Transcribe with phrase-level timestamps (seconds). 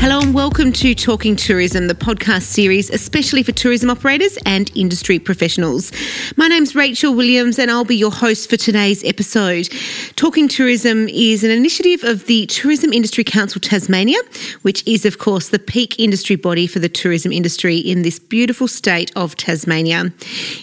[0.00, 5.18] Hello and welcome to Talking Tourism, the podcast series especially for tourism operators and industry
[5.18, 5.92] professionals.
[6.38, 9.68] My name's Rachel Williams and I'll be your host for today's episode.
[10.16, 14.18] Talking Tourism is an initiative of the Tourism Industry Council Tasmania,
[14.62, 18.68] which is, of course, the peak industry body for the tourism industry in this beautiful
[18.68, 20.14] state of Tasmania.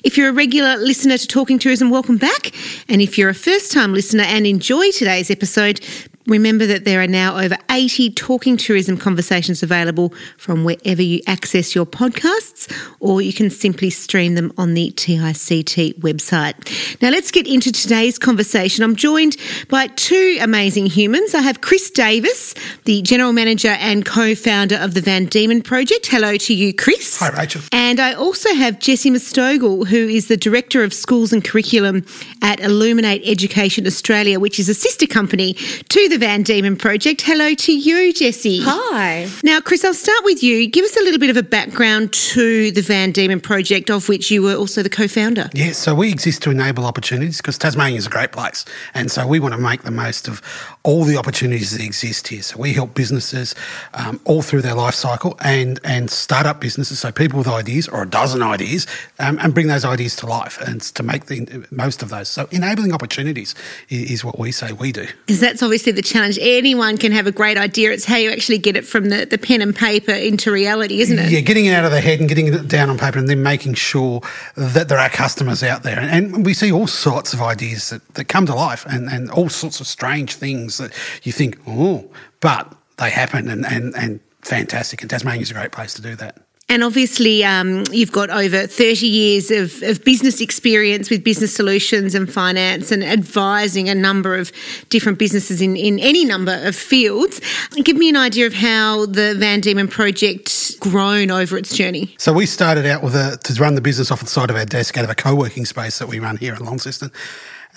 [0.04, 2.56] If you're a regular listener to Talking Tourism, welcome back.
[2.90, 5.80] And if you're a first time listener and enjoy today's episode,
[6.27, 11.73] Remember that there are now over 80 talking tourism conversations available from wherever you access
[11.73, 17.02] your podcasts, or you can simply stream them on the TICT website.
[17.02, 18.83] Now, let's get into today's conversation.
[18.83, 19.38] I'm joined
[19.70, 21.33] by two amazing humans.
[21.33, 26.08] I have Chris Davis, the General Manager and co founder of the Van Diemen Project.
[26.08, 27.17] Hello to you, Chris.
[27.20, 27.61] Hi, Rachel.
[27.72, 32.05] And I also have Jessie Mustogel, who is the Director of Schools and Curriculum
[32.42, 37.22] at Illuminate Education Australia, which is a sister company to the the Van Diemen Project.
[37.22, 38.62] Hello to you, Jesse.
[38.64, 39.30] Hi.
[39.44, 40.68] Now, Chris, I'll start with you.
[40.68, 44.32] Give us a little bit of a background to the Van Diemen Project, of which
[44.32, 45.48] you were also the co founder.
[45.54, 48.66] Yeah, so we exist to enable opportunities because Tasmania is a great place.
[48.95, 50.42] And so we want to make the most of
[50.88, 52.41] all the opportunities that exist here.
[52.41, 53.53] So we help businesses
[53.93, 57.89] um, all through their life cycle and, and start up businesses, so people with ideas
[57.89, 58.88] or a dozen ideas,
[59.19, 62.30] um, and bring those ideas to life and to make the most of those.
[62.30, 63.53] So enabling opportunities
[63.89, 65.08] is, is what we say we do.
[65.25, 66.39] Because that's obviously the challenge.
[66.41, 67.91] Anyone can have a great idea.
[67.91, 71.19] It's how you actually get it from the, the pen and paper into reality, isn't
[71.19, 71.30] it?
[71.30, 73.43] Yeah, getting it out of the head and getting it down on paper and then
[73.43, 74.21] making sure
[74.55, 75.99] that there are customers out there.
[75.99, 79.30] And, and we see all sorts of ideas that, that come to life and, and
[79.31, 80.92] all sorts of strange things that
[81.23, 85.02] you think, oh, but they happen and, and, and fantastic.
[85.02, 86.42] And Tasmania is a great place to do that.
[86.70, 92.14] And obviously, um, you've got over 30 years of, of, business experience with business solutions
[92.14, 94.52] and finance and advising a number of
[94.89, 97.39] different businesses in, in any number of fields.
[97.83, 102.14] Give me an idea of how the Van Diemen project grown over its journey.
[102.17, 104.65] So we started out with a, to run the business off the side of our
[104.65, 107.14] desk out of a co-working space that we run here in Launceston.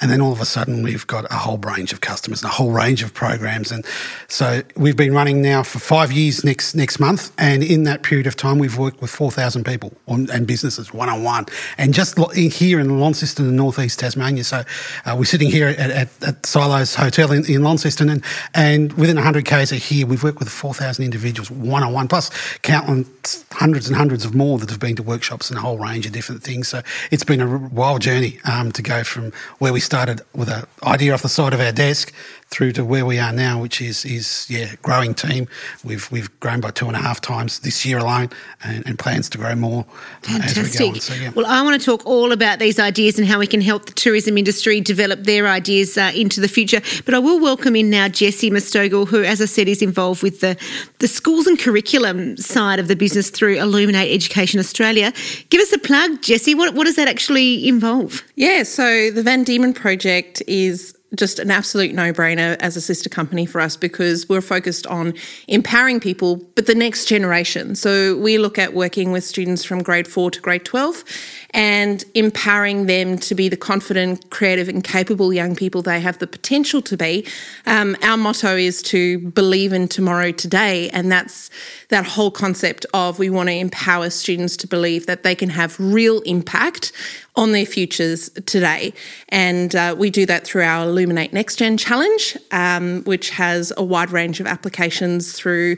[0.00, 2.54] And then all of a sudden, we've got a whole range of customers and a
[2.54, 3.70] whole range of programs.
[3.70, 3.84] And
[4.28, 7.32] so we've been running now for five years next next month.
[7.38, 11.08] And in that period of time, we've worked with 4,000 people on, and businesses one
[11.08, 11.46] on one.
[11.78, 14.44] And just here in Launceston in northeast Tasmania.
[14.44, 14.62] So
[15.04, 18.08] uh, we're sitting here at, at, at Silos Hotel in, in, Launceston.
[18.08, 18.24] And,
[18.54, 22.30] and within 100 Ks of here, we've worked with 4,000 individuals one on one, plus
[22.62, 26.06] countless hundreds and hundreds of more that have been to workshops and a whole range
[26.06, 26.68] of different things.
[26.68, 30.62] So it's been a wild journey um, to go from where we started with an
[30.84, 32.12] idea off the side of our desk
[32.50, 35.48] through to where we are now, which is is yeah, growing team.
[35.84, 38.30] We've we've grown by two and a half times this year alone,
[38.62, 39.84] and, and plans to grow more
[40.22, 40.58] Fantastic.
[40.58, 41.00] Uh, as we go on.
[41.00, 41.30] So, yeah.
[41.30, 43.92] Well, I want to talk all about these ideas and how we can help the
[43.92, 46.82] tourism industry develop their ideas uh, into the future.
[47.04, 50.40] But I will welcome in now Jesse Mustogel, who, as I said, is involved with
[50.40, 50.56] the
[50.98, 55.12] the schools and curriculum side of the business through Illuminate Education Australia.
[55.48, 56.54] Give us a plug, Jesse.
[56.54, 58.22] What what does that actually involve?
[58.36, 63.08] Yeah, so the Van Diemen project is just an absolute no brainer as a sister
[63.08, 65.14] company for us because we're focused on
[65.48, 67.74] empowering people, but the next generation.
[67.74, 71.04] So we look at working with students from grade four to grade 12
[71.52, 76.26] and empowering them to be the confident, creative, and capable young people they have the
[76.26, 77.26] potential to be.
[77.66, 81.50] Um, our motto is to believe in tomorrow today, and that's
[81.88, 85.78] that whole concept of we want to empower students to believe that they can have
[85.78, 86.92] real impact
[87.36, 88.92] on their futures today.
[89.28, 93.82] And uh, we do that through our Illuminate Next Gen Challenge, um, which has a
[93.82, 95.76] wide range of applications through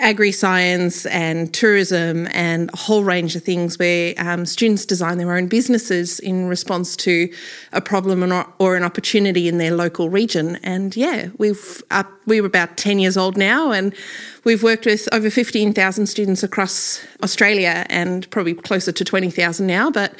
[0.00, 5.36] agri science and tourism and a whole range of things where um, students design their
[5.36, 7.32] own businesses in response to
[7.72, 10.56] a problem or, or an opportunity in their local region.
[10.62, 13.94] And yeah, we've uh, we were about 10 years old now and
[14.44, 19.90] we've worked with over 15,000 students across Australia and probably closer to 20,000 now.
[19.90, 20.14] But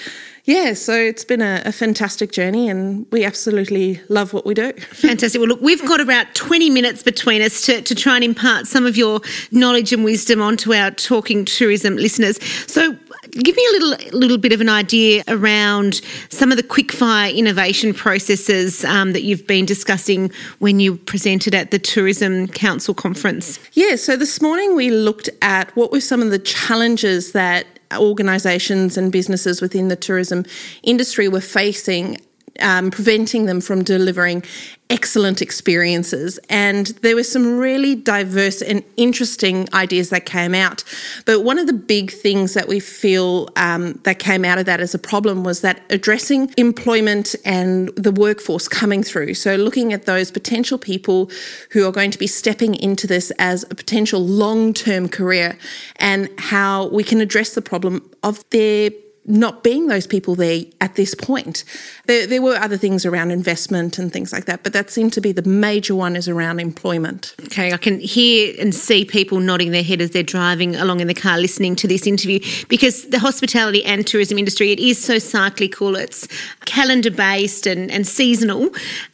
[0.45, 4.73] yeah, so it's been a, a, fantastic journey and we absolutely love what we do.
[4.73, 5.39] Fantastic.
[5.39, 8.87] Well, look, we've got about 20 minutes between us to, to try and impart some
[8.87, 9.21] of your
[9.53, 12.43] knowledge and wisdom onto our Talking Tourism listeners.
[12.67, 12.97] So,
[13.31, 16.01] give me a little little bit of an idea around
[16.31, 21.71] some of the quickfire innovation processes um, that you've been discussing when you presented at
[21.71, 23.59] the Tourism Council conference.
[23.73, 27.67] Yeah, so this morning we looked at what were some of the challenges that
[27.97, 30.45] organisations and businesses within the tourism
[30.85, 32.17] industry were facing
[32.61, 34.45] um, preventing them from delivering
[34.91, 36.39] excellent experiences.
[36.51, 40.85] And there were some really diverse and interesting ideas that came out.
[41.25, 44.81] But one of the big things that we feel um, that came out of that
[44.81, 49.35] as a problem was that addressing employment and the workforce coming through.
[49.35, 51.31] So looking at those potential people
[51.71, 55.57] who are going to be stepping into this as a potential long term career
[55.97, 58.91] and how we can address the problem of their
[59.27, 61.65] not being those people there at this point.
[62.07, 65.21] There, there, were other things around investment and things like that, but that seemed to
[65.21, 67.35] be the major one is around employment.
[67.45, 71.07] Okay, I can hear and see people nodding their head as they're driving along in
[71.07, 75.19] the car listening to this interview because the hospitality and tourism industry, it is so
[75.19, 76.27] cyclical, it's
[76.65, 78.71] calendar based and, and seasonal.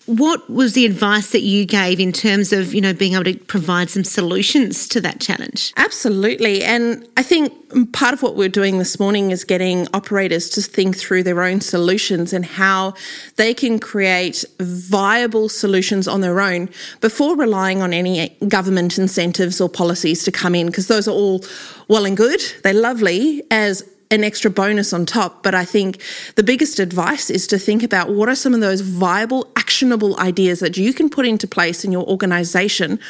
[0.06, 3.35] What was the advice that you gave in terms of, you know, being able to
[3.35, 5.73] provide some solutions to that challenge?
[5.76, 6.62] Absolutely.
[6.62, 7.52] And I think
[7.84, 11.61] part of what we're doing this morning is getting operators to think through their own
[11.61, 12.94] solutions and how
[13.37, 16.70] they can create viable solutions on their own
[17.00, 21.44] before relying on any government incentives or policies to come in, because those are all
[21.88, 22.40] well and good.
[22.62, 25.43] They're lovely as an extra bonus on top.
[25.43, 26.00] But I think
[26.37, 30.61] the biggest advice is to think about what are some of those viable, actionable ideas
[30.61, 33.00] that you can put into place in your organization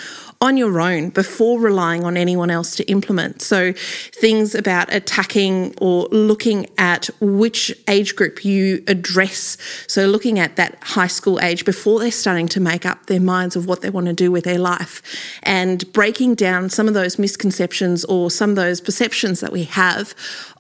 [0.41, 3.41] on your own before relying on anyone else to implement.
[3.41, 9.57] So, things about attacking or looking at which age group you address.
[9.87, 13.57] So, looking at that high school age before they're starting to make up their minds
[13.57, 15.03] of what they want to do with their life
[15.43, 20.15] and breaking down some of those misconceptions or some of those perceptions that we have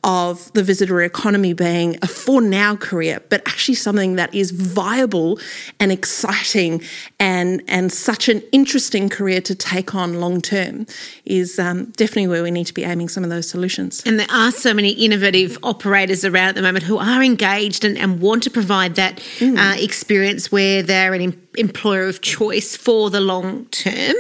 [0.05, 5.39] of the visitor economy being a for now career, but actually something that is viable
[5.81, 6.81] and exciting
[7.19, 10.87] and, and such an interesting career to take on long term
[11.25, 14.03] is um, definitely where we need to be aiming some of those solutions.
[14.07, 17.99] And there are so many innovative operators around at the moment who are engaged and,
[17.99, 19.59] and want to provide that mm.
[19.59, 24.15] uh, experience where they're an em- employer of choice for the long term.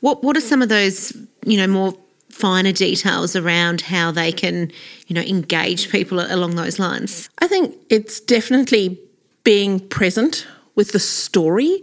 [0.00, 1.12] What, what are some of those,
[1.44, 1.94] you know, more
[2.28, 4.72] finer details around how they can,
[5.06, 7.28] you know, engage people along those lines?
[7.38, 8.98] I think it's definitely
[9.44, 11.82] being present with the story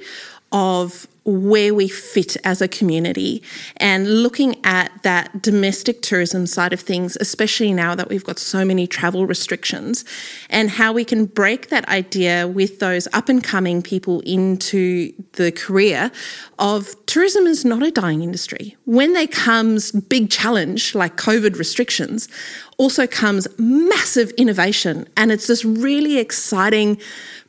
[0.51, 3.43] of where we fit as a community
[3.75, 8.63] and looking at that domestic tourism side of things, especially now that we've got so
[8.63, 10.05] many travel restrictions,
[10.49, 15.51] and how we can break that idea with those up and coming people into the
[15.51, 16.11] career
[16.59, 18.77] of tourism is not a dying industry.
[18.85, 22.29] When there comes big challenge like COVID restrictions,
[22.77, 25.07] also comes massive innovation.
[25.17, 26.99] And it's this really exciting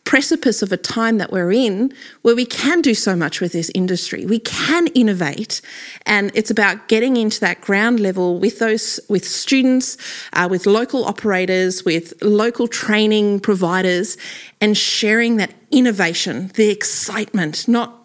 [0.09, 1.93] precipice of a time that we're in
[2.23, 4.25] where we can do so much with this industry.
[4.25, 5.61] We can innovate,
[6.07, 9.99] and it's about getting into that ground level with those with students,
[10.33, 14.17] uh, with local operators, with local training providers,
[14.63, 17.98] and sharing that innovation, the excitement, not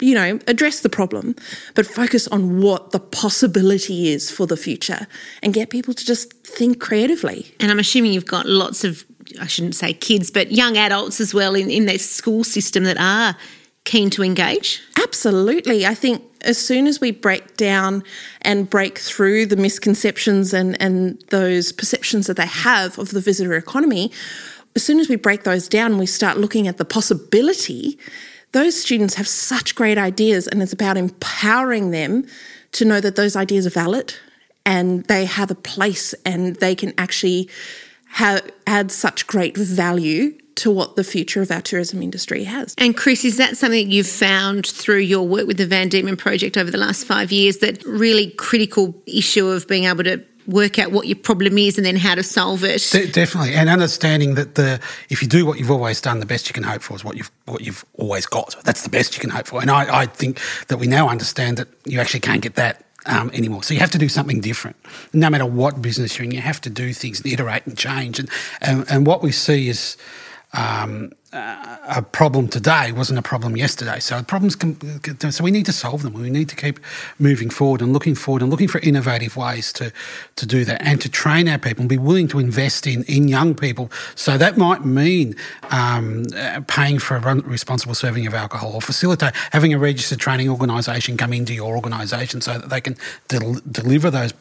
[0.00, 1.34] you know, address the problem,
[1.74, 5.06] but focus on what the possibility is for the future
[5.42, 7.52] and get people to just think creatively.
[7.60, 9.04] And I'm assuming you've got lots of
[9.40, 12.98] I shouldn't say kids, but young adults as well in, in their school system that
[12.98, 13.36] are
[13.84, 14.82] keen to engage?
[15.02, 15.86] Absolutely.
[15.86, 18.04] I think as soon as we break down
[18.42, 23.54] and break through the misconceptions and, and those perceptions that they have of the visitor
[23.54, 24.12] economy,
[24.76, 27.98] as soon as we break those down we start looking at the possibility,
[28.52, 32.26] those students have such great ideas, and it's about empowering them
[32.72, 34.14] to know that those ideas are valid
[34.64, 37.48] and they have a place and they can actually
[38.10, 42.74] have, add such great value to what the future of our tourism industry has.
[42.78, 46.56] And Chris, is that something you've found through your work with the Van Diemen project
[46.56, 47.58] over the last five years?
[47.58, 51.86] That really critical issue of being able to work out what your problem is and
[51.86, 52.82] then how to solve it.
[52.90, 56.48] De- definitely, and understanding that the if you do what you've always done, the best
[56.48, 58.56] you can hope for is what you've what you've always got.
[58.64, 61.58] That's the best you can hope for, and I, I think that we now understand
[61.58, 63.62] that you actually can't get that um, anymore.
[63.62, 64.76] So you have to do something different.
[65.12, 68.18] No matter what business you're in, you have to do things and iterate and change.
[68.18, 68.28] And,
[68.60, 69.96] and, and what we see is
[70.52, 73.98] um, a problem today wasn't a problem yesterday.
[74.00, 76.14] So problems can, so we need to solve them.
[76.14, 76.80] We need to keep
[77.18, 79.92] moving forward and looking forward and looking for innovative ways to
[80.36, 83.28] to do that and to train our people and be willing to invest in in
[83.28, 83.90] young people.
[84.14, 85.36] So that might mean
[85.70, 86.24] um,
[86.66, 91.34] paying for a responsible serving of alcohol or facilitate having a registered training organisation come
[91.34, 92.96] into your organisation so that they can
[93.28, 94.32] del- deliver those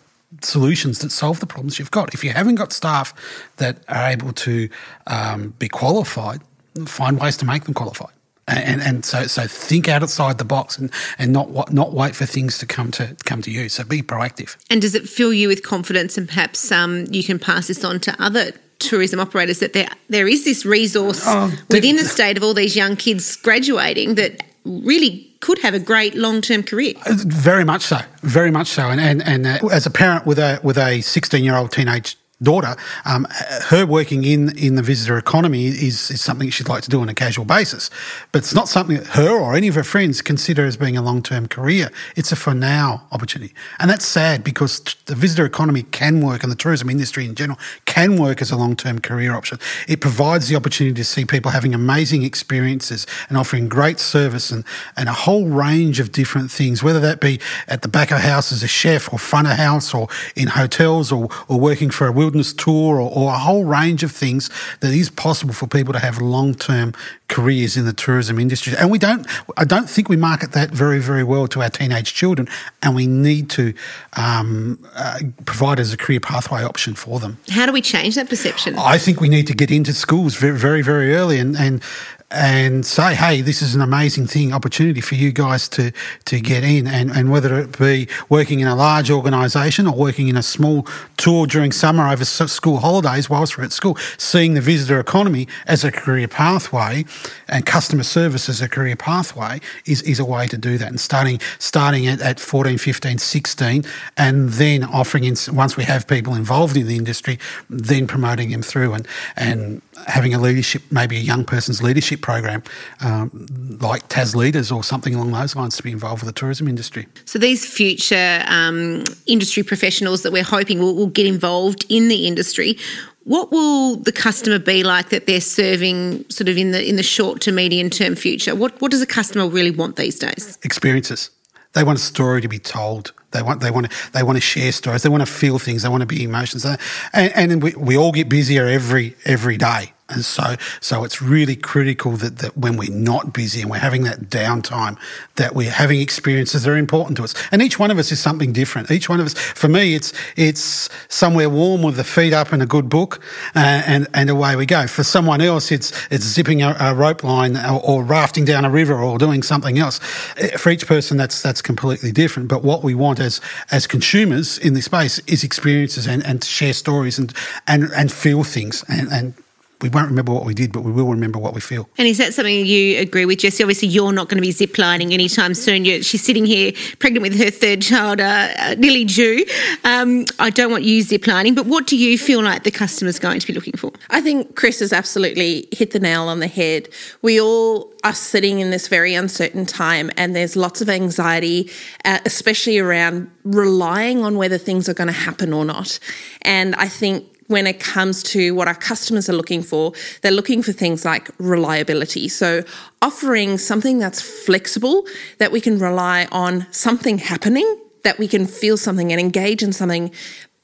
[0.41, 2.13] solutions that solve the problems you've got.
[2.13, 3.13] If you haven't got staff
[3.57, 4.69] that are able to
[5.07, 6.41] um, be qualified,
[6.85, 8.11] find ways to make them qualified.
[8.49, 12.57] And, and so, so think outside the box and, and not not wait for things
[12.59, 13.67] to come to come to you.
[13.67, 14.55] So be proactive.
[14.69, 17.99] And does it fill you with confidence and perhaps um, you can pass this on
[18.01, 22.43] to other tourism operators that there there is this resource oh, within the state of
[22.43, 26.93] all these young kids graduating that really could have a great long term career.
[27.05, 28.83] Uh, very much so, very much so.
[28.83, 32.17] And and, and uh, as a parent with a with a sixteen year old teenage
[32.41, 32.75] daughter,
[33.05, 33.25] um,
[33.65, 37.09] her working in, in the visitor economy is, is something she'd like to do on
[37.09, 37.89] a casual basis.
[38.31, 41.01] But it's not something that her or any of her friends consider as being a
[41.01, 41.89] long term career.
[42.15, 43.53] It's a for now opportunity.
[43.79, 47.59] And that's sad because the visitor economy can work and the tourism industry in general
[47.85, 49.59] can work as a long term career option.
[49.87, 54.63] It provides the opportunity to see people having amazing experiences and offering great service and,
[54.95, 58.51] and a whole range of different things, whether that be at the back of house
[58.51, 62.11] as a chef or front of house or in hotels or, or working for a
[62.27, 64.49] wilderness tour or, or a whole range of things
[64.81, 66.93] that is possible for people to have long term
[67.29, 68.73] careers in the tourism industry.
[68.77, 72.13] And we don't, I don't think we market that very, very well to our teenage
[72.13, 72.49] children.
[72.83, 73.73] And we need to
[74.17, 77.37] um, uh, provide as a career pathway option for them.
[77.49, 78.75] How do we change that perception?
[78.77, 81.81] I think we need to get into schools very, very, very early and, and
[82.29, 85.93] and say, hey, this is an amazing thing, opportunity for you guys to,
[86.25, 86.85] to get in.
[86.85, 90.85] And, and whether it be working in a large organisation or working in a small
[91.15, 95.85] tour during summer over school holidays whilst we're at school, seeing the visitor economy as
[95.85, 97.05] a career pathway
[97.47, 100.89] and customer service as a career pathway is, is a way to do that.
[100.89, 103.83] And starting, starting at, at 14, 15, 16,
[104.17, 108.61] and then offering, in, once we have people involved in the industry, then promoting them
[108.61, 109.07] through and,
[109.37, 112.63] and having a leadership, maybe a young person's leadership program
[113.01, 113.47] um,
[113.81, 117.07] like Tas Leaders or something along those lines to be involved with the tourism industry.
[117.25, 122.27] So these future um, industry professionals that we're hoping will, will get involved in the
[122.27, 122.77] industry,
[123.23, 127.03] what will the customer be like that they're serving sort of in the in the
[127.03, 128.55] short to medium term future?
[128.55, 130.57] What what does a customer really want these days?
[130.63, 131.29] Experiences.
[131.73, 133.11] They want a story to be told.
[133.37, 135.03] They want they want to they want to share stories.
[135.03, 135.83] They want to feel things.
[135.83, 136.65] They want to be emotions.
[136.65, 136.79] And,
[137.13, 139.93] and we, we all get busier every every day.
[140.09, 144.03] And so, so it's really critical that, that when we're not busy and we're having
[144.03, 144.97] that downtime,
[145.35, 147.33] that we're having experiences that are important to us.
[147.51, 148.89] And each one of us is something different.
[148.89, 152.63] Each one of us, for me, it's, it's somewhere warm with the feet up and
[152.63, 153.21] a good book
[153.53, 154.87] uh, and, and away we go.
[154.87, 158.69] For someone else, it's, it's zipping a, a rope line or, or, rafting down a
[158.69, 159.99] river or doing something else.
[160.37, 162.47] Uh, for each person, that's, that's completely different.
[162.47, 166.73] But what we want as, as consumers in this space is experiences and, and share
[166.73, 167.33] stories and,
[167.67, 169.33] and, and feel things and, and
[169.81, 171.87] we won't remember what we did, but we will remember what we feel.
[171.99, 173.63] And is that something you agree with, Jesse?
[173.63, 175.85] Obviously, you're not going to be ziplining anytime soon.
[175.85, 179.45] You're, she's sitting here pregnant with her third child, uh, uh, nearly due.
[179.83, 183.39] Um, I don't want you ziplining, but what do you feel like the customer's going
[183.39, 183.91] to be looking for?
[184.09, 186.89] I think Chris has absolutely hit the nail on the head.
[187.21, 191.69] We all are sitting in this very uncertain time, and there's lots of anxiety,
[192.03, 195.99] uh, especially around relying on whether things are going to happen or not.
[196.41, 200.61] And I think when it comes to what our customers are looking for, they're looking
[200.61, 202.27] for things like reliability.
[202.27, 202.63] So,
[203.01, 205.05] offering something that's flexible,
[205.39, 209.73] that we can rely on something happening, that we can feel something and engage in
[209.73, 210.11] something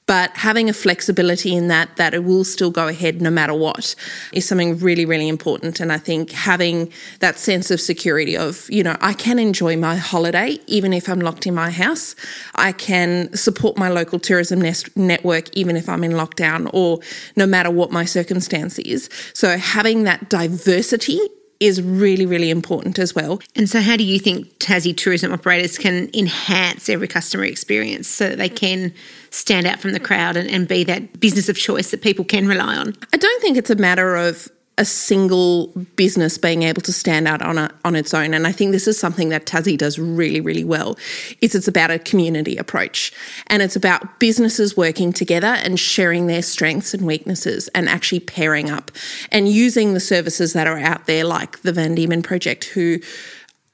[0.06, 3.96] but having a flexibility in that that it will still go ahead no matter what
[4.32, 5.80] is something really really important.
[5.80, 9.96] And i think having that sense of security of you know i can enjoy my
[9.96, 12.16] holiday even if i'm locked in my house.
[12.56, 14.62] I can support my local tourism
[14.96, 17.00] network even if i'm in lockdown or
[17.36, 19.10] no matter what my circumstance is.
[19.34, 21.20] So having that diversity
[21.64, 23.40] is really, really important as well.
[23.56, 28.30] And so, how do you think Tassie tourism operators can enhance every customer experience so
[28.30, 28.94] that they can
[29.30, 32.48] stand out from the crowd and, and be that business of choice that people can
[32.48, 32.94] rely on?
[33.14, 37.42] I don't think it's a matter of a single business being able to stand out
[37.44, 38.34] on a, on its own.
[38.34, 40.98] And I think this is something that Tassie does really, really well.
[41.42, 43.14] Is it's about a community approach,
[43.48, 48.72] and it's about businesses working together and sharing their strengths and weaknesses, and actually pairing
[48.72, 48.90] up
[49.32, 53.00] and using the services that are out there, like the Van Diemen Project, who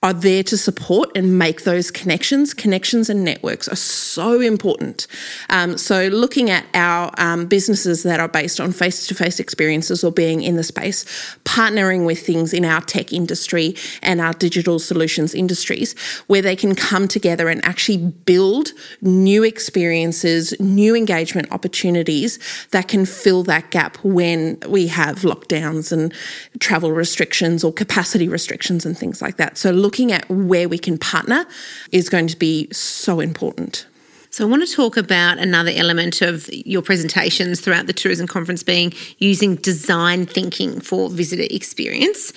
[0.02, 2.54] are there to support and make those connections.
[2.54, 5.08] Connections and networks are so important.
[5.50, 10.02] Um, so, looking at our um, businesses that are based on face to face experiences
[10.02, 11.04] or being in the space,
[11.44, 16.76] partnering with things in our tech industry and our digital solutions industries where they can
[16.76, 18.70] come together and actually build
[19.02, 22.40] new experiences, new engagement opportunities
[22.72, 26.14] that can fill that gap when we have lockdowns and
[26.62, 29.58] travel restrictions or capacity restrictions and things like that.
[29.58, 31.48] So, looking at where we can partner
[31.92, 33.88] is going to be so important.
[34.30, 38.62] So, I want to talk about another element of your presentations throughout the tourism conference
[38.62, 42.32] being using design thinking for visitor experience.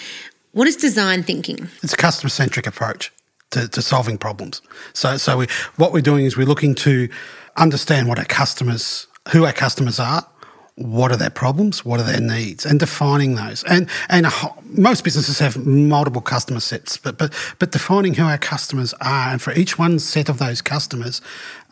[0.52, 1.68] What is design thinking?
[1.82, 3.12] It's a customer centric approach
[3.50, 4.62] to, to, solving problems.
[4.94, 7.10] So, so we, what we're doing is we're looking to
[7.58, 10.26] understand what our customers, who our customers are,
[10.76, 13.62] what are their problems, what are their needs, and defining those.
[13.64, 14.26] And and
[14.64, 19.40] most businesses have multiple customer sets, but but but defining who our customers are, and
[19.40, 21.20] for each one set of those customers,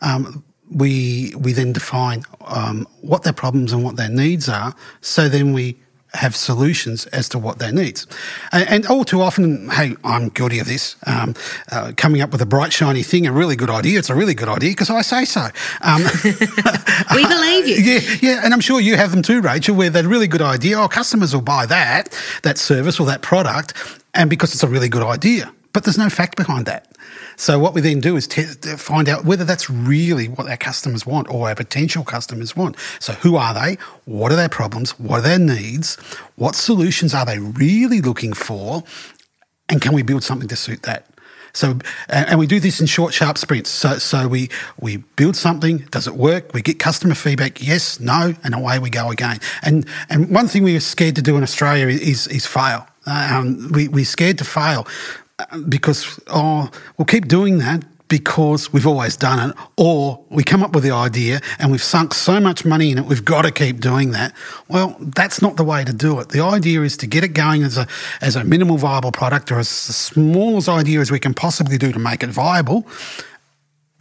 [0.01, 4.75] um, we we then define um, what their problems and what their needs are.
[5.01, 5.79] So then we
[6.13, 8.05] have solutions as to what their needs.
[8.51, 11.35] And, and all too often, hey, I'm guilty of this, um,
[11.71, 13.97] uh, coming up with a bright, shiny thing, a really good idea.
[13.97, 15.47] It's a really good idea because I say so.
[15.81, 16.03] Um,
[17.15, 17.75] we believe you.
[17.75, 18.41] Yeah, yeah.
[18.43, 20.79] And I'm sure you have them too, Rachel, where they're really good idea.
[20.79, 23.73] Oh, customers will buy that, that service or that product.
[24.13, 26.87] And because it's a really good idea, but there's no fact behind that.
[27.37, 28.27] So what we then do is
[28.77, 32.75] find out whether that's really what our customers want or our potential customers want.
[32.99, 33.77] So who are they?
[34.05, 34.99] What are their problems?
[34.99, 35.95] What are their needs?
[36.35, 38.83] What solutions are they really looking for?
[39.69, 41.05] And can we build something to suit that?
[41.53, 43.69] So, and we do this in short, sharp sprints.
[43.69, 45.79] So, so we we build something.
[45.91, 46.53] Does it work?
[46.53, 47.61] We get customer feedback.
[47.61, 49.39] Yes, no, and away we go again.
[49.61, 52.87] And and one thing we are scared to do in Australia is is fail.
[53.05, 54.87] Um, we we're scared to fail
[55.69, 60.75] because oh we'll keep doing that because we've always done it, or we come up
[60.75, 63.79] with the idea and we've sunk so much money in it, we've got to keep
[63.79, 64.33] doing that.
[64.67, 66.27] Well, that's not the way to do it.
[66.27, 67.87] The idea is to get it going as a
[68.19, 71.93] as a minimal viable product or as small as idea as we can possibly do
[71.93, 72.85] to make it viable.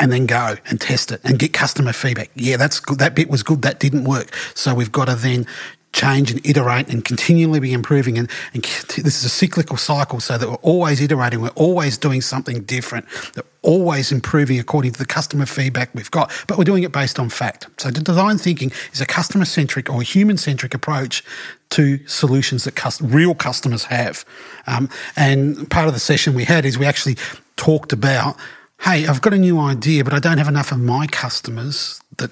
[0.01, 2.31] And then go and test it and get customer feedback.
[2.35, 2.99] Yeah, that's good.
[2.99, 3.61] That bit was good.
[3.63, 4.35] That didn't work.
[4.55, 5.47] So we've got to then
[5.93, 8.17] change and iterate and continually be improving.
[8.19, 12.21] And, and, this is a cyclical cycle so that we're always iterating, we're always doing
[12.21, 13.07] something different,
[13.37, 17.19] we're always improving according to the customer feedback we've got, but we're doing it based
[17.19, 17.67] on fact.
[17.79, 21.25] So design thinking is a customer centric or human centric approach
[21.71, 24.25] to solutions that real customers have.
[24.67, 27.17] Um, and part of the session we had is we actually
[27.57, 28.37] talked about
[28.83, 32.31] hey, I've got a new idea, but I don't have enough of my customers that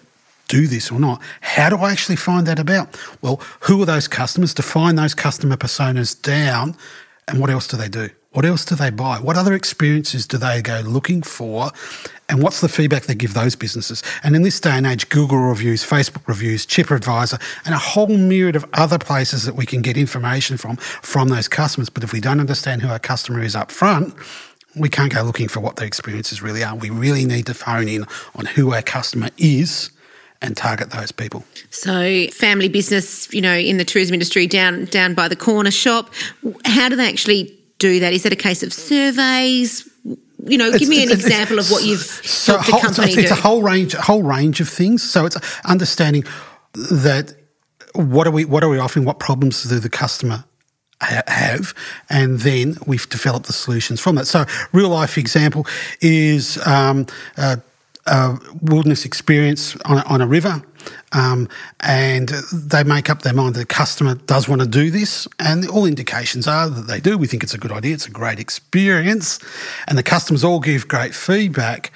[0.49, 1.23] do this or not.
[1.41, 2.99] How do I actually find that about?
[3.23, 4.53] Well, who are those customers?
[4.53, 6.77] Define those customer personas down.
[7.29, 8.11] And what else do they do?
[8.33, 9.17] What else do they buy?
[9.17, 11.71] What other experiences do they go looking for?
[12.29, 14.03] And what's the feedback they give those businesses?
[14.23, 18.55] And in this day and age, Google reviews, Facebook reviews, TripAdvisor, and a whole myriad
[18.55, 21.89] of other places that we can get information from from those customers.
[21.89, 24.15] But if we don't understand who our customer is up front,
[24.77, 26.77] we can't go looking for what their experiences really are.
[26.77, 29.91] We really need to phone in on who our customer is
[30.41, 31.45] and target those people.
[31.71, 36.13] So, family business, you know, in the tourism industry down down by the corner shop,
[36.65, 38.13] how do they actually do that?
[38.13, 39.89] Is that a case of surveys?
[40.45, 43.31] You know, give me an example of what you've so helped the company it's, it's,
[43.31, 45.03] a whole range, a whole range of things.
[45.03, 46.25] So it's understanding
[46.75, 47.35] that
[47.95, 49.05] what are we what are we offering?
[49.05, 50.45] What problems do the customer
[51.01, 51.75] have,
[52.11, 54.27] and then we've developed the solutions from that.
[54.27, 55.67] So, real life example
[56.01, 57.57] is um, uh,
[58.09, 60.63] a wilderness experience on a, on a river,
[61.13, 61.49] um,
[61.81, 65.69] and they make up their mind that the customer does want to do this, and
[65.69, 67.19] all indications are that they do.
[67.19, 69.39] We think it's a good idea, it's a great experience,
[69.87, 71.93] and the customers all give great feedback.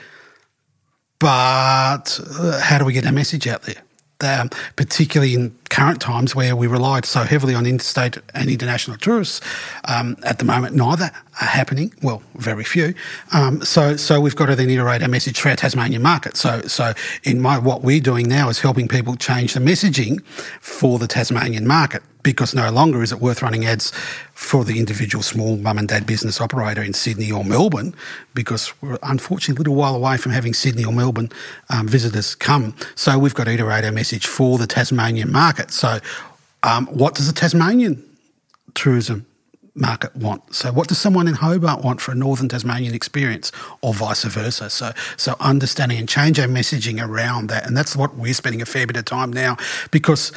[1.18, 3.83] But uh, how do we get our message out there?
[4.23, 9.41] Um, particularly in current times where we relied so heavily on interstate and international tourists.
[9.87, 11.95] Um, at the moment, neither are happening.
[12.03, 12.95] Well, very few.
[13.33, 16.37] Um, so, so we've got to then iterate our message for our Tasmanian market.
[16.37, 16.93] So, so
[17.25, 20.23] in my what we're doing now is helping people change the messaging
[20.61, 23.91] for the Tasmanian market because no longer is it worth running ads
[24.35, 27.95] for the individual small mum and dad business operator in Sydney or Melbourne,
[28.35, 31.31] because we're unfortunately a little while away from having Sydney or Melbourne
[31.71, 32.75] um, visitors come.
[32.95, 35.71] So we've got to iterate our message for the Tasmanian market.
[35.73, 35.99] So,
[36.63, 38.03] um, what does the Tasmanian
[38.75, 39.27] tourism
[39.75, 40.55] market want?
[40.55, 44.71] So, what does someone in Hobart want for a Northern Tasmanian experience, or vice versa?
[44.71, 48.67] So, so understanding and change our messaging around that, and that's what we're spending a
[48.67, 49.57] fair bit of time now,
[49.91, 50.33] because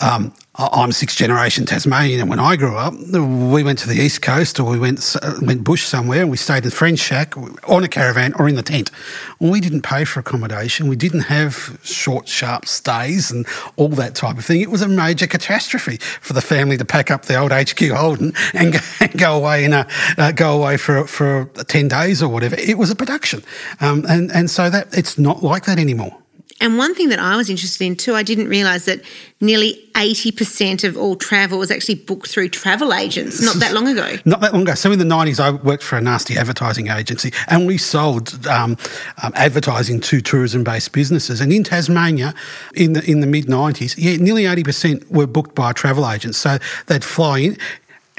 [0.00, 4.22] um, I'm sixth generation Tasmanian, and when I grew up, we went to the east
[4.22, 7.84] coast or we went went bush somewhere, and we stayed in a friend's shack on
[7.84, 8.90] a caravan or in the tent.
[9.38, 10.88] We didn't pay for accommodation.
[10.88, 14.62] We didn't have short, sharp stays and all that type of thing.
[14.62, 18.32] It was a major catastrophe for the family to pack up the old HQ Holden
[18.54, 22.30] and go, and go away in a uh, go away for for ten days or
[22.30, 22.56] whatever.
[22.56, 23.42] It was a production,
[23.80, 26.16] um, and and so that it's not like that anymore.
[26.60, 29.02] And one thing that I was interested in too, I didn't realise that
[29.40, 34.16] nearly 80% of all travel was actually booked through travel agents not that long ago.
[34.24, 34.74] not that long ago.
[34.74, 38.78] So in the 90s, I worked for a nasty advertising agency and we sold um,
[39.22, 41.42] um, advertising to tourism based businesses.
[41.42, 42.34] And in Tasmania,
[42.74, 46.38] in the, in the mid 90s, yeah, nearly 80% were booked by travel agents.
[46.38, 47.58] So they'd fly in.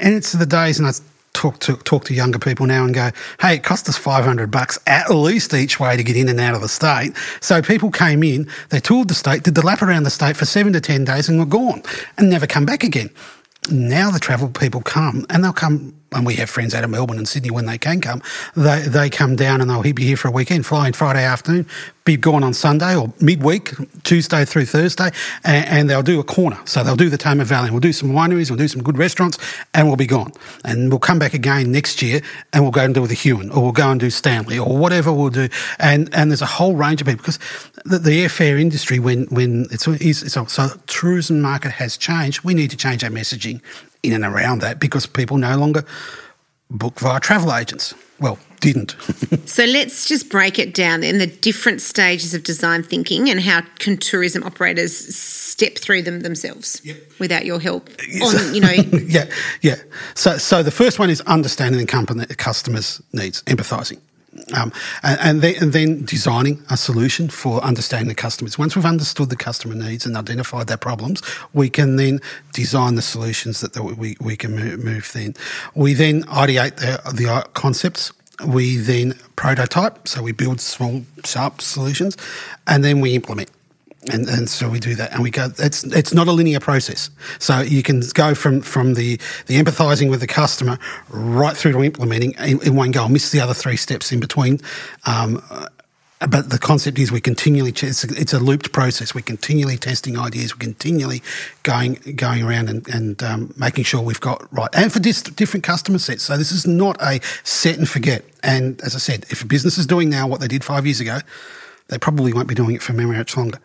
[0.00, 0.92] And it's the days, and I
[1.38, 4.50] talk to talk to younger people now and go, hey, it cost us five hundred
[4.50, 7.12] bucks at least each way to get in and out of the state.
[7.40, 10.44] So people came in, they toured the state, did the lap around the state for
[10.44, 11.82] seven to ten days, and were gone
[12.16, 13.10] and never come back again.
[13.70, 17.18] Now the travel people come, and they'll come and we have friends out of Melbourne
[17.18, 18.22] and Sydney when they can come,
[18.56, 21.66] they, they come down and they'll be here for a weekend, fly in Friday afternoon,
[22.04, 25.10] be gone on Sunday or midweek, Tuesday through Thursday,
[25.44, 26.58] and, and, they'll do a corner.
[26.64, 27.70] So they'll do the Tamar Valley.
[27.70, 29.38] We'll do some wineries, we'll do some good restaurants,
[29.74, 30.32] and we'll be gone.
[30.64, 33.62] And we'll come back again next year and we'll go and do the Huon, or
[33.62, 35.48] we'll go and do Stanley, or whatever we'll do.
[35.78, 37.38] And and there's a whole range of people because
[37.84, 42.54] the, the airfare industry, when when it's, it's, it's so tourism market has changed, we
[42.54, 43.60] need to change our messaging
[44.02, 45.84] in and around that because people no longer
[46.70, 47.94] book via travel agents.
[48.20, 48.96] Well, didn't.
[49.46, 53.62] so let's just break it down in the different stages of design thinking and how
[53.78, 56.96] can tourism operators step through them themselves yep.
[57.18, 57.88] without your help
[58.22, 58.70] on, you know.
[59.06, 59.26] yeah,
[59.62, 59.76] yeah.
[60.14, 64.00] So, so the first one is understanding the company, the customer's needs, empathizing.
[64.54, 64.72] Um,
[65.02, 68.58] and, and, then, and, then, designing a solution for understanding the customers.
[68.58, 71.22] Once we've understood the customer needs and identified their problems,
[71.52, 72.20] we can then
[72.52, 75.34] design the solutions that, we, we can move, move then.
[75.74, 78.12] We then ideate the, the concepts.
[78.46, 82.16] We then prototype, so we build small, sharp solutions,
[82.68, 83.50] and then we implement
[84.10, 85.50] and and so we do that, and we go.
[85.58, 87.10] It's it's not a linear process.
[87.38, 89.16] So you can go from from the
[89.46, 93.02] the empathizing with the customer right through to implementing in, in one go.
[93.02, 94.60] I'll miss the other three steps in between.
[95.06, 95.42] Um,
[96.26, 99.14] but the concept is we continually it's a, it's a, looped process.
[99.14, 100.54] We're continually testing ideas.
[100.54, 101.22] We're continually
[101.62, 105.62] going going around and, and um, making sure we've got right and for dis- different
[105.62, 106.24] customer sets.
[106.24, 108.24] So this is not a set and forget.
[108.42, 111.00] And as I said, if a business is doing now what they did five years
[111.00, 111.20] ago,
[111.88, 113.60] they probably won't be doing it for very much longer.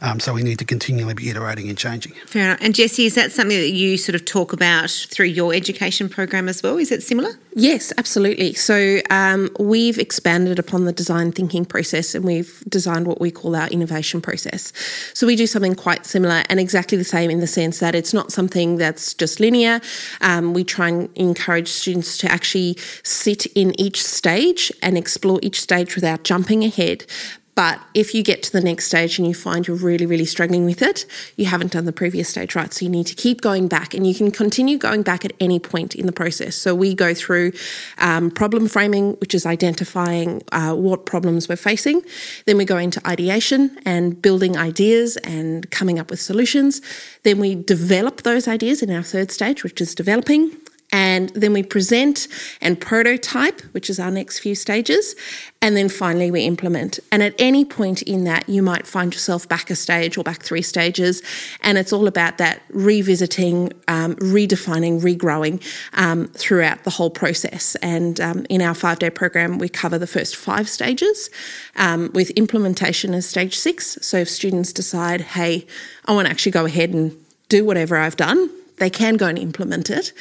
[0.00, 2.12] Um, so we need to continually be iterating and changing.
[2.26, 2.58] Fair enough.
[2.60, 6.48] And Jesse, is that something that you sort of talk about through your education program
[6.48, 6.78] as well?
[6.78, 7.30] Is it similar?
[7.56, 8.54] Yes, absolutely.
[8.54, 13.56] So um, we've expanded upon the design thinking process and we've designed what we call
[13.56, 14.72] our innovation process.
[15.12, 18.12] So we do something quite similar and exactly the same in the sense that it's
[18.12, 19.80] not something that's just linear.
[20.20, 25.60] Um, we try and encourage students to actually sit in each stage and explore each
[25.60, 27.06] stage without jumping ahead,
[27.54, 30.64] but if you get to the next stage and you find you're really, really struggling
[30.64, 32.72] with it, you haven't done the previous stage right.
[32.72, 35.58] So you need to keep going back and you can continue going back at any
[35.58, 36.56] point in the process.
[36.56, 37.52] So we go through
[37.98, 42.02] um, problem framing, which is identifying uh, what problems we're facing.
[42.46, 46.80] Then we go into ideation and building ideas and coming up with solutions.
[47.22, 50.50] Then we develop those ideas in our third stage, which is developing.
[50.94, 52.28] And then we present
[52.60, 55.16] and prototype, which is our next few stages.
[55.60, 57.00] And then finally, we implement.
[57.10, 60.44] And at any point in that, you might find yourself back a stage or back
[60.44, 61.20] three stages.
[61.62, 65.60] And it's all about that revisiting, um, redefining, regrowing
[65.94, 67.74] um, throughout the whole process.
[67.82, 71.28] And um, in our five day program, we cover the first five stages
[71.74, 73.98] um, with implementation as stage six.
[74.00, 75.66] So if students decide, hey,
[76.04, 77.16] I want to actually go ahead and
[77.48, 80.12] do whatever I've done, they can go and implement it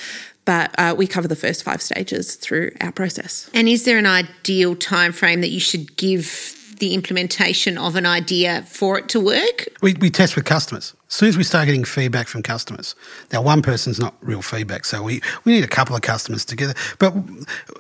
[0.46, 3.50] but uh, we cover the first five stages through our process.
[3.54, 8.06] And is there an ideal time frame that you should give the implementation of an
[8.06, 9.68] idea for it to work?
[9.82, 10.94] We, we test with customers.
[11.08, 12.96] As soon as we start getting feedback from customers,
[13.32, 16.74] now one person's not real feedback, so we, we need a couple of customers together.
[17.00, 17.14] But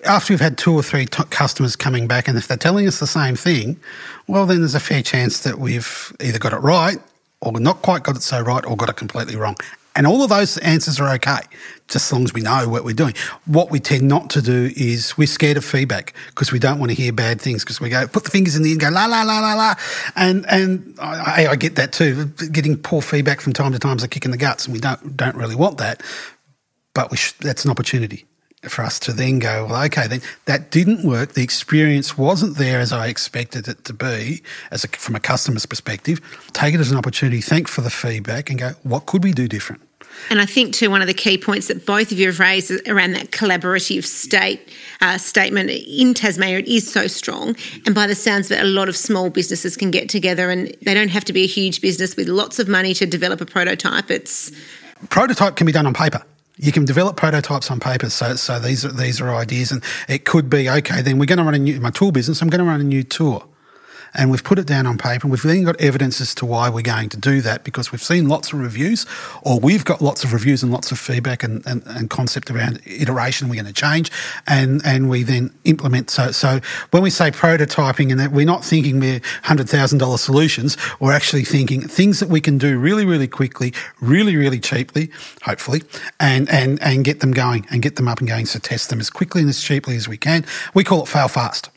[0.05, 2.99] after we've had two or three t- customers coming back, and if they're telling us
[2.99, 3.77] the same thing,
[4.27, 6.97] well, then there's a fair chance that we've either got it right
[7.41, 9.57] or not quite got it so right or got it completely wrong.
[9.95, 11.41] And all of those answers are okay,
[11.88, 13.13] just as long as we know what we're doing.
[13.45, 16.91] What we tend not to do is we're scared of feedback because we don't want
[16.91, 18.89] to hear bad things because we go, put the fingers in the air and go,
[18.89, 19.75] la, la, la, la, la.
[20.15, 22.25] And, and I, I get that too.
[22.51, 24.79] Getting poor feedback from time to time is a kick in the guts and we
[24.79, 26.01] don't, don't really want that.
[26.95, 28.25] But that's an opportunity
[28.69, 31.34] for us to then go, well, okay, then that didn't work.
[31.34, 35.65] The experience wasn't there as I expected it to be, as a, from a customer's
[35.65, 36.21] perspective.
[36.54, 39.47] Take it as an opportunity, thank for the feedback, and go, what could we do
[39.47, 39.82] different?
[40.30, 42.71] And I think too one of the key points that both of you have raised
[42.88, 44.69] around that collaborative state
[45.02, 47.56] uh, statement in Tasmania it is so strong.
[47.86, 50.76] And by the sounds of it, a lot of small businesses can get together, and
[50.84, 53.45] they don't have to be a huge business with lots of money to develop a
[53.45, 54.12] prototype.
[54.12, 54.52] It's
[55.10, 56.23] prototype can be done on paper
[56.58, 58.10] you can develop prototypes on paper.
[58.10, 61.02] So, so these are these are ideas, and it could be okay.
[61.02, 62.42] Then we're going to run a new my tour business.
[62.42, 63.44] I'm going to run a new tour,
[64.13, 66.69] and we've put it down on paper and we've then got evidence as to why
[66.69, 69.06] we're going to do that because we've seen lots of reviews
[69.41, 72.82] or we've got lots of reviews and lots of feedback and, and, and concept around
[72.86, 74.12] iteration we're going to change
[74.47, 76.10] and, and we then implement.
[76.10, 76.60] So, so
[76.91, 81.82] when we say prototyping and that we're not thinking we're $100,000 solutions, we're actually thinking
[81.82, 85.10] things that we can do really, really quickly, really, really cheaply,
[85.43, 85.84] hopefully,
[86.19, 88.45] and, and, and get them going and get them up and going.
[88.45, 90.45] So test them as quickly and as cheaply as we can.
[90.73, 91.69] We call it fail fast.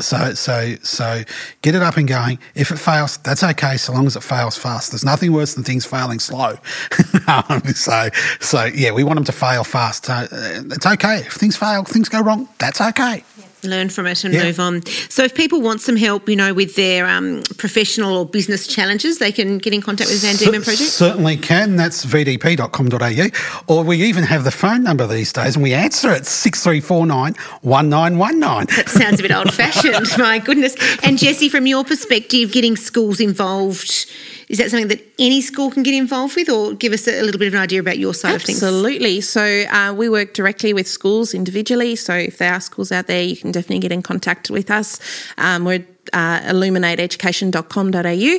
[0.00, 1.22] So, so, so
[1.62, 2.38] get it up and going.
[2.54, 4.90] If it fails, that's okay, so long as it fails fast.
[4.90, 6.56] There's nothing worse than things failing slow.
[7.28, 8.08] um, so,
[8.40, 10.06] so yeah, we want them to fail fast.
[10.06, 12.48] So uh, it's okay if things fail, things go wrong.
[12.58, 13.22] That's okay
[13.64, 14.44] learn from it and yeah.
[14.44, 14.84] move on.
[15.08, 19.18] So, if people want some help, you know, with their um, professional or business challenges,
[19.18, 20.90] they can get in contact with Van Diemen Project.
[20.90, 21.76] Certainly can.
[21.76, 26.26] That's vdp.com.au, or we even have the phone number these days, and we answer it
[26.26, 28.66] six three four nine one nine one nine.
[28.76, 30.06] That sounds a bit old fashioned.
[30.18, 30.76] My goodness.
[31.02, 34.06] And Jesse, from your perspective, getting schools involved
[34.54, 37.40] is that something that any school can get involved with, or give us a little
[37.40, 38.54] bit of an idea about your side Absolutely.
[38.54, 38.62] of things?
[38.62, 39.20] Absolutely.
[39.20, 41.96] So uh, we work directly with schools individually.
[41.96, 45.00] So if there are schools out there, you can definitely get in contact with us.
[45.38, 48.38] Um, we're uh, illuminateeducation.com.au.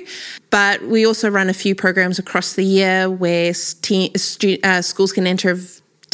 [0.52, 5.28] But we also run a few programs across the year where stu- uh, schools can
[5.28, 5.50] enter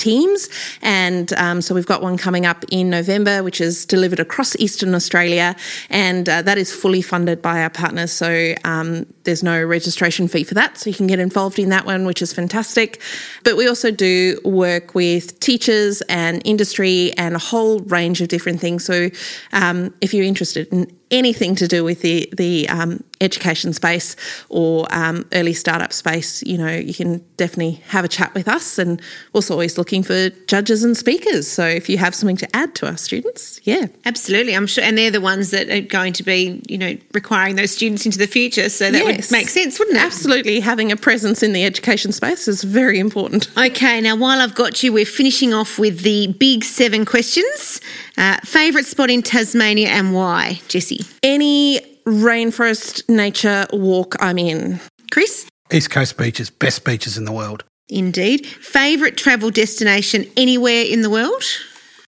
[0.01, 0.49] teams.
[0.81, 4.95] And um, so we've got one coming up in November, which is delivered across Eastern
[4.95, 5.55] Australia,
[5.89, 8.11] and uh, that is fully funded by our partners.
[8.11, 10.77] So um, there's no registration fee for that.
[10.77, 13.01] So you can get involved in that one, which is fantastic.
[13.43, 18.59] But we also do work with teachers and industry and a whole range of different
[18.59, 18.83] things.
[18.83, 19.09] So
[19.53, 24.15] um, if you're interested in anything to do with the the um, education space
[24.49, 28.77] or um, early startup space, you know, you can definitely have a chat with us.
[28.77, 29.01] And
[29.33, 31.47] also always looking for judges and speakers.
[31.47, 34.83] So if you have something to add to our students, yeah, absolutely, I'm sure.
[34.83, 38.17] And they're the ones that are going to be, you know, requiring those students into
[38.17, 38.69] the future.
[38.69, 39.29] So that yes.
[39.29, 40.03] would make sense, wouldn't it?
[40.03, 43.49] Absolutely, having a presence in the education space is very important.
[43.57, 47.79] Okay, now while I've got you, we're finishing off with the big seven questions.
[48.17, 51.05] Uh, Favourite spot in Tasmania and why, Jesse?
[51.23, 54.79] Any rainforest nature walk I'm in.
[55.11, 55.47] Chris?
[55.71, 57.63] East Coast beaches, best beaches in the world.
[57.89, 58.45] Indeed.
[58.45, 61.43] Favourite travel destination anywhere in the world?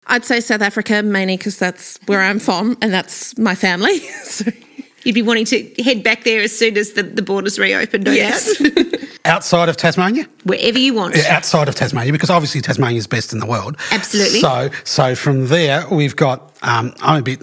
[0.07, 3.99] I'd say South Africa mainly because that's where I'm from and that's my family.
[4.25, 4.51] so.
[5.09, 8.13] You'd be wanting to head back there as soon as the, the borders reopen, no
[8.13, 8.63] yes.
[9.25, 10.29] outside of Tasmania?
[10.45, 11.17] Wherever you want.
[11.17, 13.79] Yeah, outside of Tasmania, because obviously Tasmania is best in the world.
[13.91, 14.41] Absolutely.
[14.41, 17.41] So, so from there, we've got, um, I'm a bit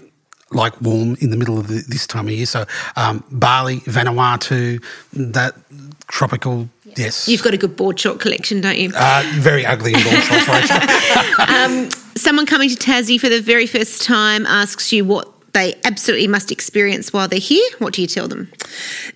[0.51, 2.45] like warm in the middle of the, this time of year.
[2.45, 2.65] So
[2.97, 5.55] um, Bali, Vanuatu, that
[6.07, 6.69] tropical.
[6.95, 8.91] Yes, you've got a good board short collection, don't you?
[8.95, 10.69] Uh, very ugly in board shorts,
[11.49, 16.27] um, someone coming to Tassie for the very first time asks you what they absolutely
[16.27, 17.67] must experience while they're here?
[17.79, 18.51] What do you tell them?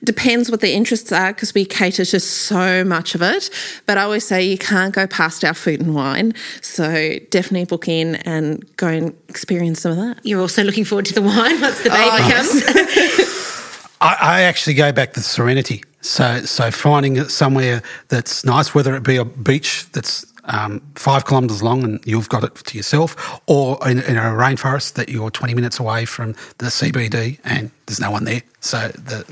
[0.04, 3.50] Depends what their interests are because we cater to so much of it.
[3.86, 6.34] But I always say you can't go past our food and wine.
[6.62, 10.26] So definitely book in and go and experience some of that.
[10.26, 13.98] You're also looking forward to the wine once the baby oh, comes.
[14.02, 15.84] I, I actually go back to serenity.
[16.00, 21.64] So, so finding somewhere that's nice, whether it be a beach that's um, five kilometres
[21.64, 25.54] long and you've got it to yourself, or in, in, a rainforest that you're 20
[25.54, 28.42] minutes away from the CBD and there's no one there.
[28.60, 29.26] So the,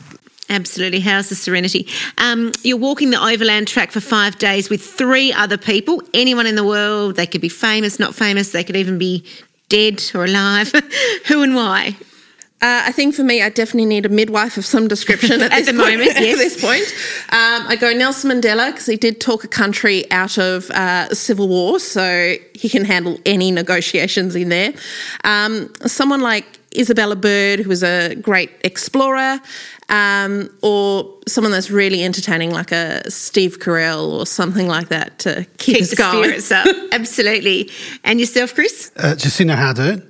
[0.49, 1.01] Absolutely.
[1.01, 1.88] How's the serenity?
[2.17, 6.56] Um, you're walking the overland track for five days with three other people, anyone in
[6.56, 7.17] the world.
[7.17, 8.51] They could be famous, not famous.
[8.51, 9.25] They could even be
[9.67, 10.71] dead or alive.
[11.27, 11.97] Who and why?
[12.60, 15.65] Uh, I think for me, I definitely need a midwife of some description at, at
[15.65, 16.08] the point, moment.
[16.20, 16.34] Yes.
[16.34, 16.86] At this point,
[17.30, 21.48] um, I go Nelson Mandela because he did talk a country out of uh, civil
[21.48, 24.74] war, so he can handle any negotiations in there.
[25.24, 29.39] Um, someone like Isabella Bird, who was a great explorer,
[29.89, 35.46] um, or someone that's really entertaining, like a Steve Carell or something like that, to
[35.58, 36.24] keep, keep us the going.
[36.24, 36.67] spirits up.
[36.91, 37.70] Absolutely.
[38.04, 38.91] And yourself, Chris?
[38.96, 40.07] Uh, Jacinda Ardern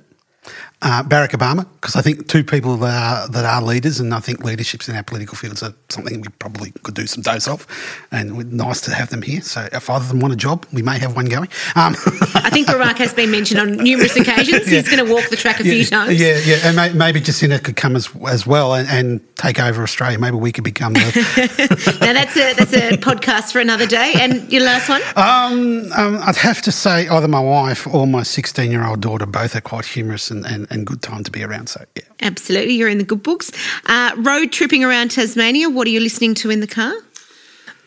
[0.80, 4.20] uh, Barack Obama, because I think two people that are, that are leaders, and I
[4.20, 7.66] think leaderships in our political fields are something we probably could do some dose of,
[8.12, 9.40] and nice to have them here.
[9.40, 11.48] So if either of them want a job, we may have one going.
[11.74, 11.96] Um,
[12.34, 14.70] I think Barack has been mentioned on numerous occasions.
[14.70, 14.78] yeah.
[14.78, 16.20] He's going to walk the track a yeah, few times.
[16.20, 19.84] Yeah, yeah, and may, maybe Jacinda could come as as well and, and, take over
[19.84, 20.18] Australia.
[20.18, 21.98] Maybe we could become the.
[22.00, 24.14] now that's a that's a podcast for another day.
[24.20, 25.00] And your last one?
[25.14, 29.26] Um, um, I'd have to say either my wife or my sixteen year old daughter
[29.26, 31.68] both are quite humorous and, and and good time to be around.
[31.68, 32.02] So, yeah.
[32.20, 32.74] Absolutely.
[32.74, 33.50] You're in the good books.
[33.86, 35.68] Uh, road tripping around Tasmania.
[35.70, 36.94] What are you listening to in the car?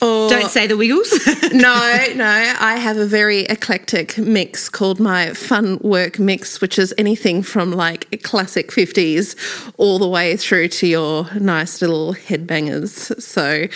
[0.03, 1.11] Oh, Don't say the Wiggles.
[1.53, 2.25] no, no.
[2.25, 7.71] I have a very eclectic mix called my fun work mix, which is anything from
[7.71, 13.21] like classic 50s all the way through to your nice little headbangers.
[13.21, 13.67] So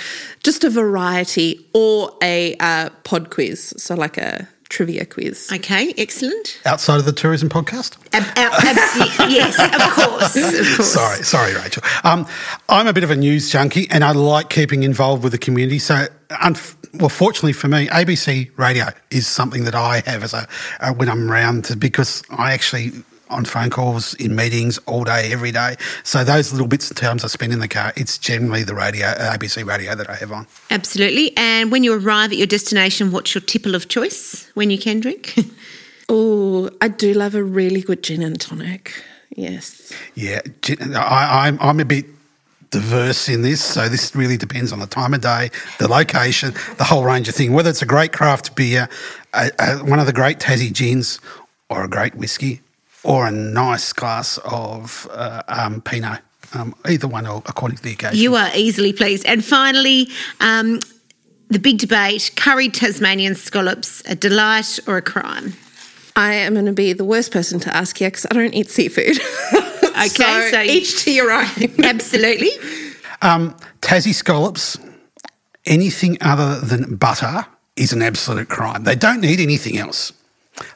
[0.43, 3.75] just a variety or a uh, pod quiz.
[3.77, 5.49] So like a trivia quiz.
[5.53, 6.59] Okay, excellent.
[6.65, 7.97] Outside of the tourism podcast?
[8.13, 10.91] Ab- ab- yes, of course, of course.
[10.91, 11.83] Sorry, sorry, Rachel.
[12.03, 12.27] Um,
[12.69, 15.79] I'm a bit of a news junkie and I like keeping involved with the community.
[15.79, 20.47] So, unf- well, fortunately for me, ABC Radio is something that I have as a
[20.79, 22.91] uh, when I'm around because I actually
[23.29, 25.75] on phone calls, in meetings all day, every day.
[26.03, 29.07] So those little bits and times I spend in the car, it's generally the radio,
[29.07, 30.47] uh, ABC radio that I have on.
[30.69, 31.35] Absolutely.
[31.37, 34.99] And when you arrive at your destination, what's your tipple of choice when you can
[34.99, 35.35] drink?
[36.09, 39.03] oh, I do love a really good gin and tonic.
[39.35, 39.91] Yes.
[40.13, 40.41] Yeah,
[40.95, 42.05] I, I'm, I'm a bit
[42.69, 43.63] diverse in this.
[43.63, 47.35] So this really depends on the time of day, the location, the whole range of
[47.35, 47.53] thing.
[47.53, 48.89] Whether it's a great craft beer,
[49.33, 51.19] a, a, one of the great Tassie gins,
[51.69, 52.61] or a great whiskey,
[53.05, 56.21] or a nice glass of uh, um, Pinot.
[56.53, 58.17] Um, either one, or according to the occasion.
[58.17, 59.25] You are easily pleased.
[59.25, 60.07] And finally,
[60.39, 60.79] um,
[61.49, 65.53] the big debate curried Tasmanian scallops, a delight or a crime?
[66.15, 68.69] I am going to be the worst person to ask you because I don't eat
[68.69, 69.19] seafood.
[69.53, 71.45] okay, so, so each to your own.
[71.83, 72.51] absolutely.
[73.21, 74.77] Um, Tassie scallops,
[75.65, 78.85] anything other than butter is an absolute crime.
[78.85, 80.13] They don't need anything else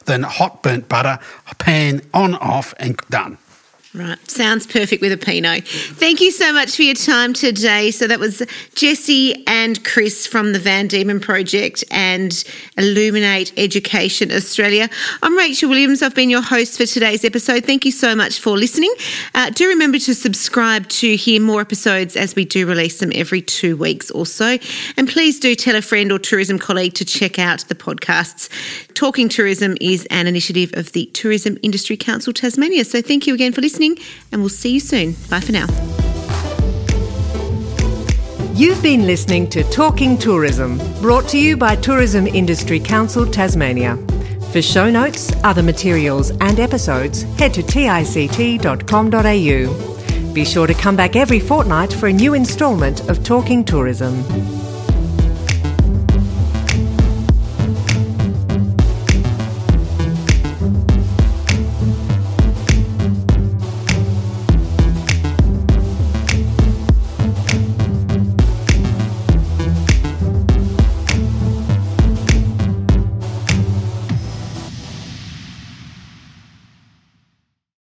[0.04, 1.18] than hot burnt butter,
[1.58, 3.38] pan on, off, and done.
[3.92, 4.30] Right.
[4.30, 5.66] Sounds perfect with a Pinot.
[5.66, 7.90] Thank you so much for your time today.
[7.90, 8.40] So that was
[8.76, 12.44] Jesse and Chris from the Van Diemen Project and
[12.78, 14.88] Illuminate Education Australia.
[15.24, 16.02] I'm Rachel Williams.
[16.02, 17.64] I've been your host for today's episode.
[17.64, 18.94] Thank you so much for listening.
[19.34, 23.42] Uh, do remember to subscribe to hear more episodes as we do release them every
[23.42, 24.56] two weeks or so.
[24.96, 28.48] And please do tell a friend or tourism colleague to check out the podcasts.
[28.94, 32.84] Talking Tourism is an initiative of the Tourism Industry Council Tasmania.
[32.84, 35.14] So thank you again for listening listening, and we'll see you soon.
[35.28, 35.66] Bye for now.
[38.54, 43.96] You've been listening to Talking Tourism, brought to you by Tourism Industry Council Tasmania.
[44.52, 49.14] For show notes, other materials, and episodes, head to tict.com.au.
[50.34, 54.22] Be sure to come back every fortnight for a new instalment of Talking Tourism.